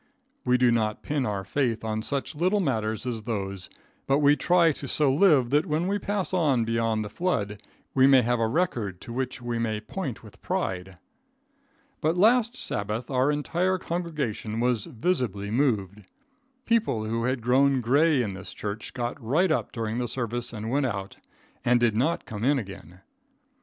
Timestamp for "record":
8.47-8.99